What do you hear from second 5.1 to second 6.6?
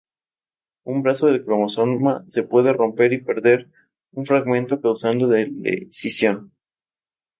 deleción.